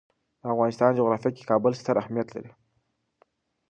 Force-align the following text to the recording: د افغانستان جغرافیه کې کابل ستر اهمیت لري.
د 0.41 0.43
افغانستان 0.53 0.91
جغرافیه 0.99 1.31
کې 1.35 1.47
کابل 1.49 1.71
ستر 1.81 1.95
اهمیت 2.01 2.27
لري. 2.35 2.51